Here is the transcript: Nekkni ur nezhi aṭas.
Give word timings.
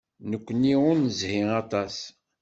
Nekkni 0.29 0.73
ur 0.89 0.95
nezhi 1.03 1.37
aṭas. 1.61 1.97